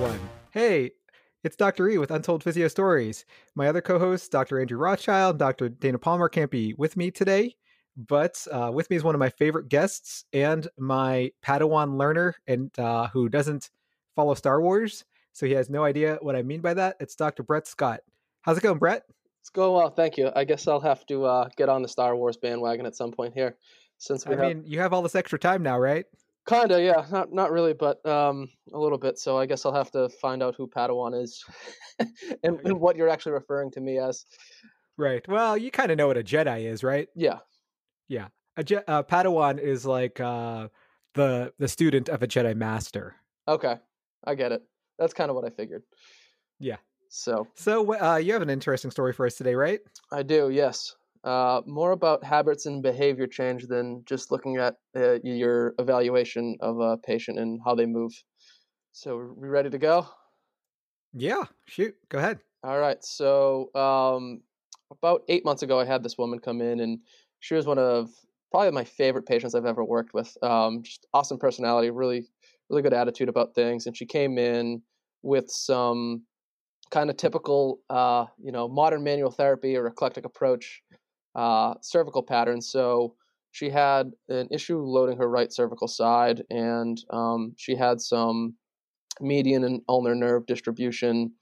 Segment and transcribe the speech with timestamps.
[0.00, 0.18] One.
[0.50, 0.92] Hey,
[1.44, 1.86] it's Dr.
[1.90, 3.26] E with Untold Physio Stories.
[3.54, 4.58] My other co hosts, Dr.
[4.58, 5.68] Andrew Rothschild, Dr.
[5.68, 7.54] Dana Palmer, can't be with me today,
[7.98, 12.70] but uh, with me is one of my favorite guests and my Padawan learner, and
[12.78, 13.68] uh, who doesn't
[14.16, 16.96] follow Star Wars, so he has no idea what I mean by that.
[16.98, 17.42] It's Dr.
[17.42, 18.00] Brett Scott.
[18.40, 19.02] How's it going, Brett?
[19.42, 20.30] It's going well, thank you.
[20.34, 23.34] I guess I'll have to uh, get on the Star Wars bandwagon at some point
[23.34, 23.54] here,
[23.98, 26.06] since we I have mean, you have all this extra time now, right?
[26.48, 29.18] Kinda, yeah, not not really, but um, a little bit.
[29.18, 31.44] So I guess I'll have to find out who Padawan is,
[32.42, 34.24] and, and what you're actually referring to me as.
[34.96, 35.26] Right.
[35.26, 37.08] Well, you kind of know what a Jedi is, right?
[37.14, 37.38] Yeah,
[38.08, 38.28] Yeah.
[38.56, 40.68] A Je- uh, Padawan is like uh,
[41.14, 43.16] the the student of a Jedi Master.
[43.48, 43.76] okay,
[44.24, 44.62] I get it.
[44.98, 45.82] That's kind of what I figured.
[46.58, 46.76] Yeah.
[47.08, 49.80] So So uh, you have an interesting story for us today, right?
[50.12, 50.94] I do, yes.
[51.22, 56.80] Uh, more about habits and behavior change than just looking at uh, your evaluation of
[56.80, 58.12] a patient and how they move.
[58.92, 60.06] So, are we ready to go?
[61.12, 61.44] Yeah.
[61.66, 61.96] Shoot.
[62.08, 62.40] Go ahead.
[62.62, 63.02] All right.
[63.04, 64.42] So, um,
[64.90, 67.00] about eight months ago, I had this woman come in, and
[67.40, 68.10] she was one of
[68.50, 70.36] probably my favorite patients I've ever worked with.
[70.42, 72.26] Um, just awesome personality, really,
[72.68, 73.86] really good attitude about things.
[73.86, 74.82] And she came in
[75.22, 76.24] with some
[76.90, 80.82] kind of typical, uh, you know, modern manual therapy or eclectic approach
[81.34, 82.60] uh, cervical pattern.
[82.60, 83.14] So
[83.52, 88.54] she had an issue loading her right cervical side, and um, she had some
[89.20, 91.32] median and ulnar nerve distribution,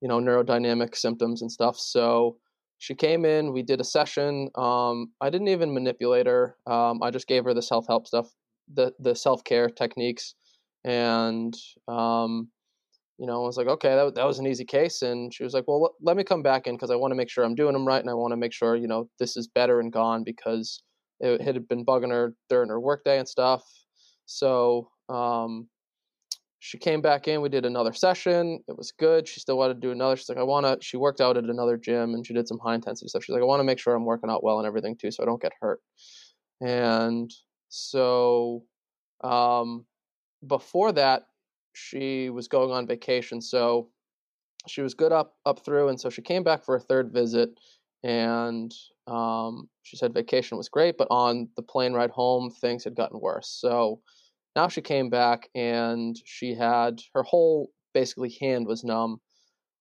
[0.00, 1.78] you know, neurodynamic symptoms and stuff.
[1.78, 2.36] So
[2.78, 4.48] she came in, we did a session.
[4.56, 6.56] Um, I didn't even manipulate her.
[6.66, 8.28] Um, I just gave her the self help stuff,
[8.72, 10.34] the the self care techniques,
[10.84, 11.54] and
[11.86, 12.48] um,
[13.22, 15.00] you know, I was like, okay, that, that was an easy case.
[15.02, 17.14] And she was like, well, l- let me come back in because I want to
[17.14, 18.00] make sure I'm doing them right.
[18.00, 20.82] And I want to make sure, you know, this is better and gone because
[21.20, 23.62] it had been bugging her during her workday and stuff.
[24.26, 25.68] So um,
[26.58, 27.42] she came back in.
[27.42, 28.58] We did another session.
[28.66, 29.28] It was good.
[29.28, 30.16] She still wanted to do another.
[30.16, 32.58] She's like, I want to, she worked out at another gym and she did some
[32.58, 33.22] high intensity stuff.
[33.22, 35.22] She's like, I want to make sure I'm working out well and everything too, so
[35.22, 35.78] I don't get hurt.
[36.60, 37.30] And
[37.68, 38.64] so
[39.22, 39.86] um,
[40.44, 41.26] before that,
[41.72, 43.88] she was going on vacation, so
[44.66, 47.50] she was good up up through, and so she came back for a third visit,
[48.04, 48.72] and
[49.06, 53.20] um, she said vacation was great, but on the plane ride home, things had gotten
[53.20, 53.48] worse.
[53.60, 54.00] So
[54.54, 59.20] now she came back, and she had her whole basically hand was numb,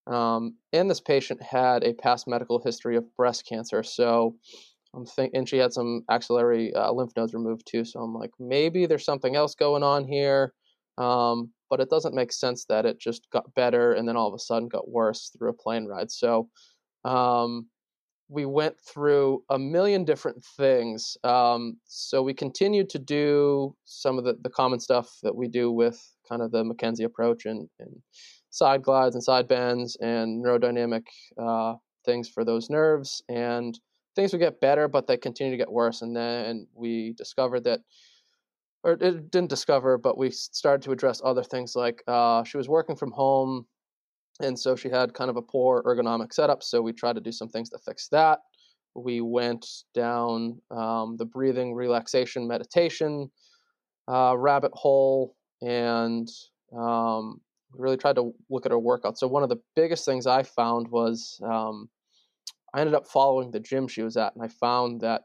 [0.08, 4.36] um, and this patient had a past medical history of breast cancer, so.
[4.94, 7.86] I'm think, and she had some axillary uh, lymph nodes removed too.
[7.86, 10.54] So I'm like, maybe there's something else going on here.
[11.02, 14.34] Um, but it doesn't make sense that it just got better and then all of
[14.34, 16.12] a sudden got worse through a plane ride.
[16.12, 16.50] So
[17.06, 17.68] um,
[18.30, 21.18] we went through a million different things.
[21.24, 25.72] Um, so we continued to do some of the, the common stuff that we do
[25.72, 26.00] with
[26.30, 27.92] kind of the McKenzie approach and, and
[28.52, 31.04] side glides and side bends and neurodynamic
[31.42, 31.76] uh,
[32.06, 33.24] things for those nerves.
[33.30, 33.80] And
[34.16, 36.02] things would get better, but they continue to get worse.
[36.02, 37.80] And then we discovered that,
[38.84, 42.68] or it didn't discover, but we started to address other things like uh, she was
[42.68, 43.66] working from home,
[44.42, 46.64] and so she had kind of a poor ergonomic setup.
[46.64, 48.40] So we tried to do some things to fix that.
[48.96, 53.30] We went down um, the breathing, relaxation, meditation
[54.08, 56.28] uh, rabbit hole, and
[56.76, 57.40] um,
[57.74, 59.18] really tried to look at her workout.
[59.18, 61.90] So one of the biggest things I found was um,
[62.74, 65.24] I ended up following the gym she was at, and I found that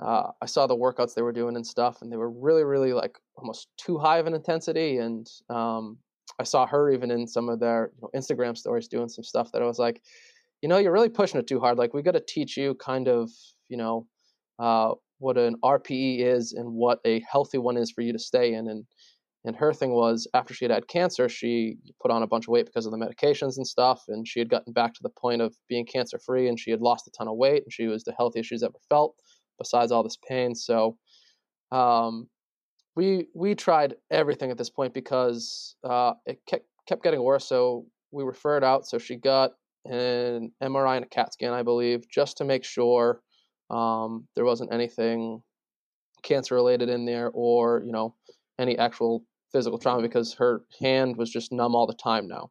[0.00, 2.92] uh, I saw the workouts they were doing and stuff, and they were really, really
[2.92, 4.98] like almost too high of an intensity.
[4.98, 5.98] And um,
[6.38, 9.50] I saw her even in some of their you know, Instagram stories doing some stuff
[9.52, 10.00] that I was like,
[10.62, 11.78] you know, you're really pushing it too hard.
[11.78, 13.30] Like we got to teach you kind of,
[13.68, 14.06] you know,
[14.58, 18.54] uh, what an RPE is and what a healthy one is for you to stay
[18.54, 18.68] in.
[18.68, 18.84] And
[19.44, 22.48] and her thing was after she had had cancer, she put on a bunch of
[22.48, 24.02] weight because of the medications and stuff.
[24.08, 26.82] And she had gotten back to the point of being cancer free and she had
[26.82, 29.14] lost a ton of weight and she was the healthiest she's ever felt
[29.58, 30.54] besides all this pain.
[30.54, 30.96] So,
[31.72, 32.28] um,
[32.96, 37.44] we, we tried everything at this point because, uh, it kept, kept getting worse.
[37.44, 38.86] So we referred out.
[38.86, 39.52] So she got
[39.84, 43.20] an MRI and a CAT scan, I believe, just to make sure,
[43.70, 45.42] um, there wasn't anything
[46.22, 48.14] cancer related in there or, you know,
[48.58, 52.50] any actual physical trauma because her hand was just numb all the time now.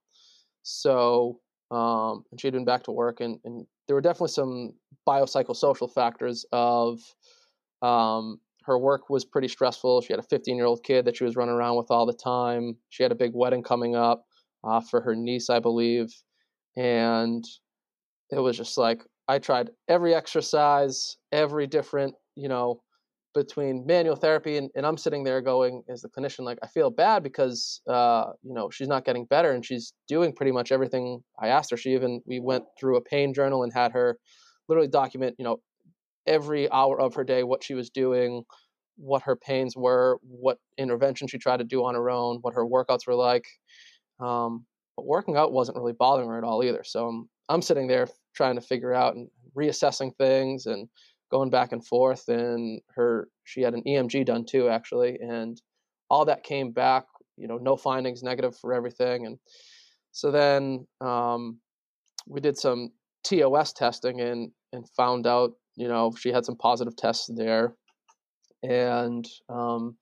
[0.64, 1.40] So,
[1.72, 4.74] um, and she had been back to work, and, and there were definitely some
[5.08, 7.00] biopsychosocial factors of
[7.82, 10.02] um, her work was pretty stressful.
[10.02, 12.14] She had a 15 year old kid that she was running around with all the
[12.14, 12.76] time.
[12.90, 14.26] She had a big wedding coming up
[14.64, 16.14] uh, for her niece, I believe.
[16.76, 17.44] And
[18.30, 22.82] it was just like, I tried every exercise, every different, you know,
[23.38, 26.90] between manual therapy and, and I'm sitting there going as the clinician like I feel
[26.90, 31.22] bad because uh, you know she's not getting better and she's doing pretty much everything
[31.40, 31.78] I asked her.
[31.78, 34.18] She even we went through a pain journal and had her
[34.68, 35.58] literally document you know
[36.26, 38.44] every hour of her day what she was doing,
[38.98, 42.66] what her pains were, what intervention she tried to do on her own, what her
[42.66, 43.46] workouts were like.
[44.20, 44.66] Um,
[44.98, 46.84] but working out wasn't really bothering her at all either.
[46.84, 50.90] So I'm I'm sitting there trying to figure out and reassessing things and
[51.30, 55.62] going back and forth and her she had an EMG done too actually and
[56.10, 57.06] all that came back
[57.38, 59.38] you know no findings negative for everything and
[60.12, 61.60] so then um,
[62.28, 62.90] we did some
[63.24, 67.76] TOS testing and and found out you know she had some positive tests there
[68.64, 69.96] and um,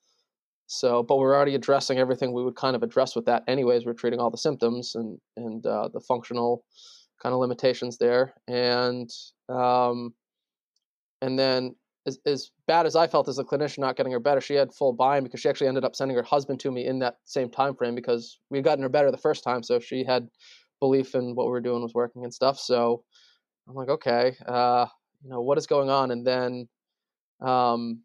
[0.68, 3.94] so but we're already addressing everything we would kind of address with that anyways we're
[3.94, 6.64] treating all the symptoms and and uh, the functional
[7.22, 9.10] kind of limitations there and
[9.50, 10.14] um,
[11.26, 11.76] and then
[12.06, 14.74] as, as bad as I felt as a clinician not getting her better, she had
[14.74, 17.50] full buy-in because she actually ended up sending her husband to me in that same
[17.50, 20.28] time frame because we had gotten her better the first time, so she had
[20.80, 22.60] belief in what we were doing was working and stuff.
[22.60, 23.04] So
[23.68, 24.86] I'm like, okay, uh,
[25.24, 26.12] you know, what is going on?
[26.12, 26.68] And then,
[27.42, 28.02] um,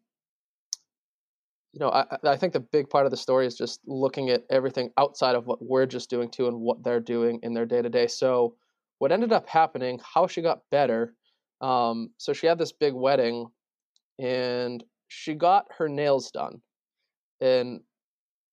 [1.73, 4.45] you know, I, I think the big part of the story is just looking at
[4.49, 7.83] everything outside of what we're just doing too and what they're doing in their day
[7.83, 8.07] to day.
[8.07, 8.55] So
[8.97, 11.13] what ended up happening, how she got better
[11.61, 13.47] um, so she had this big wedding,
[14.19, 16.61] and she got her nails done,
[17.41, 17.81] and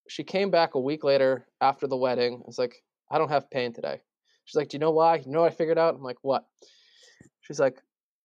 [0.09, 2.43] she came back a week later after the wedding.
[2.49, 2.77] It's like
[3.11, 4.01] I don't have pain today.
[4.45, 5.17] She's like, "Do you know why?
[5.17, 6.45] You know what I figured out?" I'm like, "What?"
[7.41, 7.83] She's like,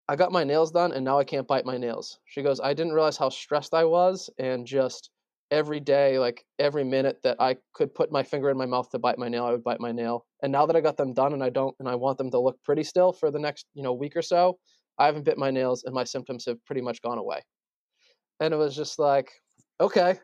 [0.07, 2.73] "I got my nails done, and now I can't bite my nails." She goes, "I
[2.73, 5.09] didn't realize how stressed I was, and just."
[5.51, 8.99] every day, like every minute that I could put my finger in my mouth to
[8.99, 10.25] bite my nail, I would bite my nail.
[10.41, 12.39] And now that I got them done and I don't and I want them to
[12.39, 14.57] look pretty still for the next, you know, week or so,
[14.97, 17.41] I haven't bit my nails and my symptoms have pretty much gone away.
[18.39, 19.31] And it was just like,
[19.79, 20.19] okay.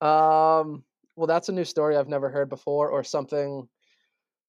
[0.00, 0.84] Um,
[1.16, 3.68] well that's a new story I've never heard before or something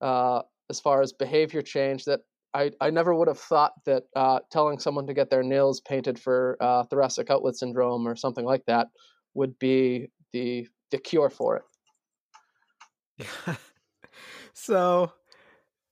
[0.02, 2.22] uh, as far as behavior change that
[2.54, 6.18] I, I never would have thought that uh, telling someone to get their nails painted
[6.18, 8.88] for uh, thoracic outlet syndrome or something like that
[9.34, 11.62] would be the the cure for
[13.20, 13.28] it.
[14.54, 15.12] so,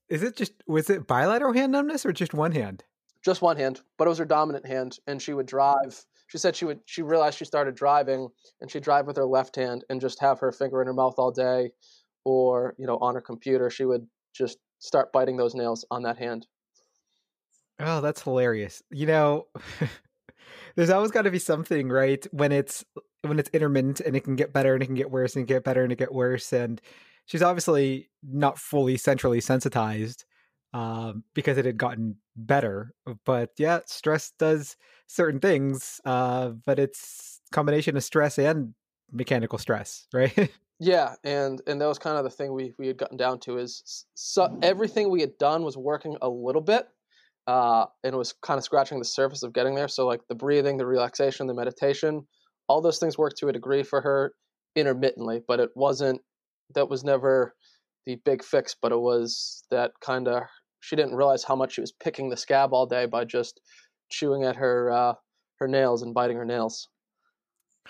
[0.07, 2.85] is it just was it bilateral hand numbness or just one hand?
[3.23, 6.03] Just one hand, but it was her dominant hand, and she would drive.
[6.27, 6.79] She said she would.
[6.85, 8.27] She realized she started driving,
[8.59, 11.15] and she'd drive with her left hand and just have her finger in her mouth
[11.17, 11.71] all day,
[12.25, 13.69] or you know, on her computer.
[13.69, 16.47] She would just start biting those nails on that hand.
[17.79, 18.83] Oh, that's hilarious.
[18.91, 19.47] You know,
[20.75, 22.25] there's always got to be something, right?
[22.31, 22.83] When it's
[23.21, 25.63] when it's intermittent and it can get better and it can get worse and get
[25.63, 26.51] better and it get worse.
[26.51, 26.81] And
[27.25, 30.25] she's obviously not fully centrally sensitized
[30.73, 32.93] um, because it had gotten better.
[33.25, 34.75] But yeah, stress does
[35.07, 38.73] certain things, uh, but it's combination of stress and
[39.11, 40.51] mechanical stress, right?
[40.79, 43.57] yeah, and and that was kind of the thing we we had gotten down to
[43.57, 46.87] is so everything we had done was working a little bit,
[47.47, 49.87] uh, and was kind of scratching the surface of getting there.
[49.87, 52.25] So like the breathing, the relaxation, the meditation,
[52.67, 54.33] all those things worked to a degree for her
[54.75, 56.21] intermittently, but it wasn't.
[56.75, 57.53] That was never
[58.05, 60.43] the big fix, but it was that kind of.
[60.83, 63.61] She didn't realize how much she was picking the scab all day by just
[64.09, 65.13] chewing at her uh,
[65.55, 66.89] her nails and biting her nails.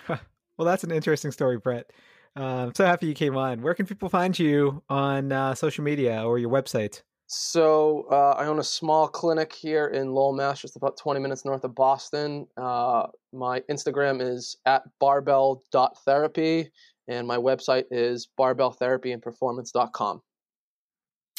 [0.07, 0.19] well,
[0.59, 1.89] that's an interesting story, Brett.
[2.38, 3.63] Uh, I'm so happy you came on.
[3.63, 7.01] Where can people find you on uh, social media or your website?
[7.25, 11.45] So uh, I own a small clinic here in Lowell, Mass, just about 20 minutes
[11.45, 12.45] north of Boston.
[12.57, 16.71] Uh, my Instagram is at barbell.therapy,
[17.07, 20.21] and my website is barbelltherapyandperformance.com.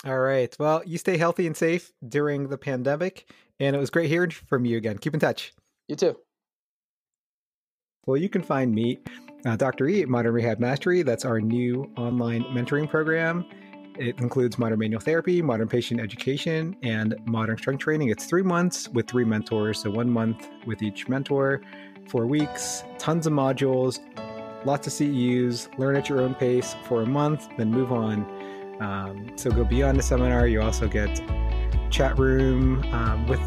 [0.06, 0.54] All right.
[0.58, 4.66] Well, you stay healthy and safe during the pandemic, and it was great hearing from
[4.66, 4.98] you again.
[4.98, 5.54] Keep in touch.
[5.88, 6.16] You too.
[8.06, 8.98] Well, you can find me,
[9.46, 9.88] uh, Dr.
[9.88, 11.02] E, at Modern Rehab Mastery.
[11.02, 13.46] That's our new online mentoring program.
[13.98, 18.10] It includes modern manual therapy, modern patient education, and modern strength training.
[18.10, 21.62] It's three months with three mentors, so one month with each mentor,
[22.08, 24.00] four weeks, tons of modules,
[24.66, 28.26] lots of CEUs, learn at your own pace for a month, then move on.
[28.80, 30.46] Um, so go beyond the seminar.
[30.46, 31.22] You also get
[31.90, 33.40] chat room um, with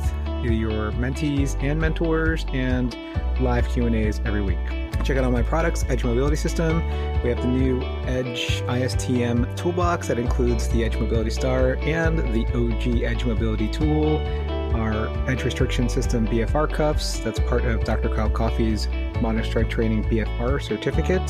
[0.43, 2.95] your mentees and mentors and
[3.41, 4.57] live Q&As every week.
[5.03, 6.77] Check out all my products, Edge Mobility System.
[7.23, 12.45] We have the new Edge ISTM toolbox that includes the Edge Mobility Star and the
[12.53, 14.17] OG Edge Mobility tool,
[14.75, 17.19] our Edge Restriction System BFR cuffs.
[17.19, 18.09] That's part of Dr.
[18.09, 18.87] Kyle Coffey's
[19.21, 21.29] Modern Strength Training BFR certificate.